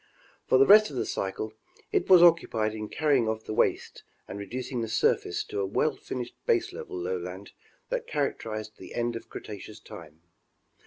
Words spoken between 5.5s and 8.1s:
a well finished baselevel lowland that